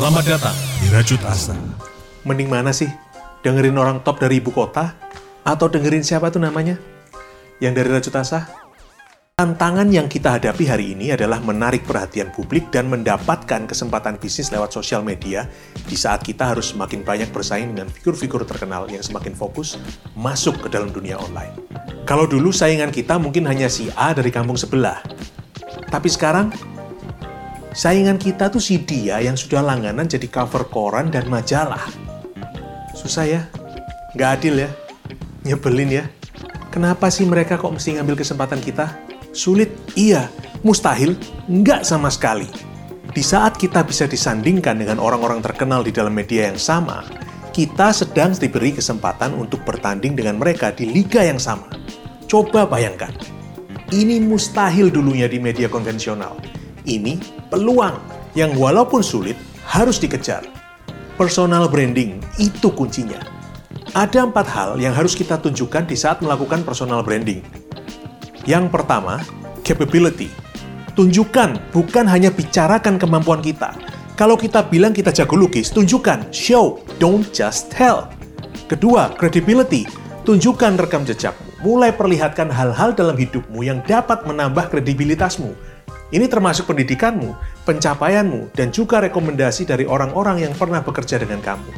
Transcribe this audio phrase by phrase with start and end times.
[0.00, 1.52] Selamat datang di Rajut Asa.
[2.24, 2.88] Mending mana sih?
[3.44, 4.96] Dengerin orang top dari ibu kota?
[5.44, 6.80] Atau dengerin siapa tuh namanya?
[7.60, 8.48] Yang dari Rajut Asa?
[9.36, 14.72] Tantangan yang kita hadapi hari ini adalah menarik perhatian publik dan mendapatkan kesempatan bisnis lewat
[14.72, 15.44] sosial media
[15.84, 19.76] di saat kita harus semakin banyak bersaing dengan figur-figur terkenal yang semakin fokus
[20.16, 21.52] masuk ke dalam dunia online.
[22.08, 25.04] Kalau dulu saingan kita mungkin hanya si A dari kampung sebelah.
[25.92, 26.69] Tapi sekarang
[27.70, 31.86] Saingan kita tuh si dia yang sudah langganan jadi cover koran dan majalah.
[32.98, 33.46] Susah ya?
[34.18, 34.70] Nggak adil ya?
[35.46, 36.04] Nyebelin ya?
[36.74, 38.98] Kenapa sih mereka kok mesti ngambil kesempatan kita?
[39.30, 39.70] Sulit?
[39.94, 40.26] Iya.
[40.66, 41.14] Mustahil?
[41.46, 42.50] Nggak sama sekali.
[43.14, 47.06] Di saat kita bisa disandingkan dengan orang-orang terkenal di dalam media yang sama,
[47.54, 51.70] kita sedang diberi kesempatan untuk bertanding dengan mereka di liga yang sama.
[52.26, 53.14] Coba bayangkan,
[53.94, 56.38] ini mustahil dulunya di media konvensional
[56.86, 57.96] ini peluang
[58.38, 60.46] yang walaupun sulit harus dikejar.
[61.18, 63.20] Personal branding itu kuncinya.
[63.92, 67.42] Ada empat hal yang harus kita tunjukkan di saat melakukan personal branding.
[68.48, 69.20] Yang pertama,
[69.66, 70.32] capability.
[70.96, 73.76] Tunjukkan, bukan hanya bicarakan kemampuan kita.
[74.16, 78.08] Kalau kita bilang kita jago lukis, tunjukkan, show, don't just tell.
[78.68, 79.88] Kedua, credibility.
[80.22, 81.50] Tunjukkan rekam jejakmu.
[81.60, 85.52] Mulai perlihatkan hal-hal dalam hidupmu yang dapat menambah kredibilitasmu
[86.10, 91.70] ini termasuk pendidikanmu, pencapaianmu, dan juga rekomendasi dari orang-orang yang pernah bekerja dengan kamu.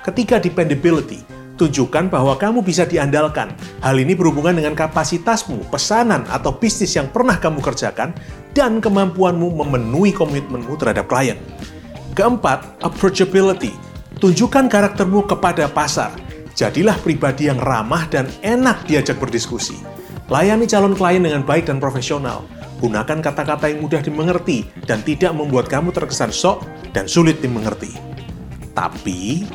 [0.00, 1.20] Ketiga dependability,
[1.60, 3.52] tunjukkan bahwa kamu bisa diandalkan.
[3.84, 8.16] Hal ini berhubungan dengan kapasitasmu, pesanan, atau bisnis yang pernah kamu kerjakan,
[8.56, 11.36] dan kemampuanmu memenuhi komitmenmu terhadap klien.
[12.16, 13.74] Keempat, approachability.
[14.16, 16.14] Tunjukkan karaktermu kepada pasar.
[16.54, 19.74] Jadilah pribadi yang ramah dan enak diajak berdiskusi.
[20.30, 22.46] Layani calon klien dengan baik dan profesional.
[22.84, 27.96] Gunakan kata-kata yang mudah dimengerti dan tidak membuat kamu terkesan sok dan sulit dimengerti.
[28.76, 29.48] Tapi,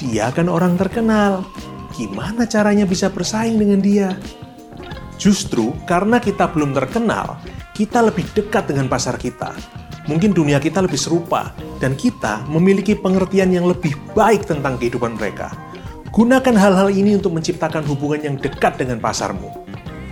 [0.00, 1.44] dia kan orang terkenal.
[1.92, 4.16] Gimana caranya bisa bersaing dengan dia?
[5.20, 7.36] Justru karena kita belum terkenal,
[7.76, 9.52] kita lebih dekat dengan pasar kita.
[10.08, 11.52] Mungkin dunia kita lebih serupa,
[11.84, 15.52] dan kita memiliki pengertian yang lebih baik tentang kehidupan mereka.
[16.16, 19.52] Gunakan hal-hal ini untuk menciptakan hubungan yang dekat dengan pasarmu.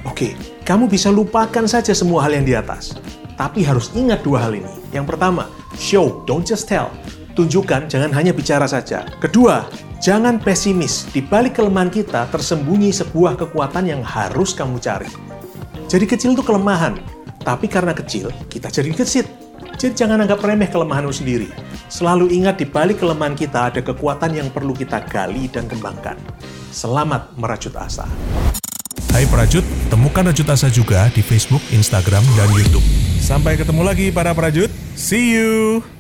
[0.05, 0.37] Oke,
[0.69, 2.93] kamu bisa lupakan saja semua hal yang di atas.
[3.41, 4.69] Tapi harus ingat dua hal ini.
[4.93, 5.49] Yang pertama,
[5.81, 6.93] show, don't just tell.
[7.33, 9.09] Tunjukkan, jangan hanya bicara saja.
[9.17, 9.65] Kedua,
[10.05, 11.09] jangan pesimis.
[11.09, 15.09] Di balik kelemahan kita tersembunyi sebuah kekuatan yang harus kamu cari.
[15.89, 17.01] Jadi kecil itu kelemahan,
[17.41, 19.25] tapi karena kecil, kita jadi gesit.
[19.81, 21.49] Jadi jangan anggap remeh kelemahanmu sendiri.
[21.89, 26.21] Selalu ingat di balik kelemahan kita ada kekuatan yang perlu kita gali dan kembangkan.
[26.69, 28.05] Selamat merajut asa.
[29.13, 32.85] Hai Prajut, temukan Rajut Asa juga di Facebook, Instagram, dan Youtube.
[33.19, 34.69] Sampai ketemu lagi para Prajut.
[34.95, 35.98] See you!